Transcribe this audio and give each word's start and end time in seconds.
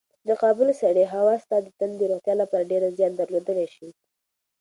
د 0.27 0.29
کابل 0.41 0.69
سړې 0.81 1.05
هوا 1.13 1.35
ستا 1.43 1.57
د 1.65 1.67
تن 1.79 1.91
د 1.97 2.01
روغتیا 2.11 2.35
لپاره 2.41 2.69
ډېر 2.71 2.83
زیان 2.97 3.13
درلودلی 3.15 3.67
شي. 3.75 3.89